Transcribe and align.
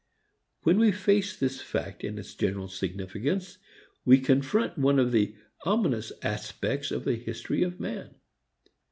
When 0.63 0.79
we 0.79 0.91
face 0.91 1.37
this 1.37 1.61
fact 1.61 2.03
in 2.03 2.17
its 2.17 2.33
general 2.33 2.67
significance, 2.69 3.59
we 4.03 4.17
confront 4.19 4.75
one 4.75 4.97
of 4.97 5.11
the 5.11 5.35
ominous 5.63 6.11
aspects 6.23 6.89
of 6.89 7.03
the 7.05 7.13
history 7.17 7.61
of 7.61 7.79
man. 7.79 8.15